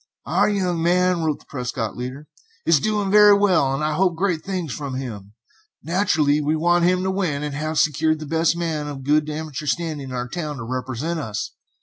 "Our 0.25 0.49
young 0.49 0.81
man," 0.81 1.21
wrote 1.21 1.41
the 1.41 1.45
Prescott 1.45 1.95
leader, 1.95 2.25
"is 2.65 2.79
doing 2.79 3.11
very 3.11 3.37
well, 3.37 3.71
and 3.71 3.83
I 3.83 3.93
hope 3.93 4.15
great 4.15 4.43
things 4.43 4.73
from 4.73 4.95
him. 4.95 5.33
Naturally 5.83 6.41
we 6.41 6.55
want 6.55 6.85
to 6.85 7.11
win, 7.11 7.43
and 7.43 7.53
have 7.53 7.77
secured 7.77 8.17
the 8.17 8.25
best 8.25 8.57
man 8.57 8.87
of 8.87 9.03
good 9.03 9.29
amateur 9.29 9.67
standing 9.67 10.09
in 10.09 10.15
our 10.15 10.27
town 10.27 10.57
to 10.57 10.63
represent 10.63 11.19
us. 11.19 11.51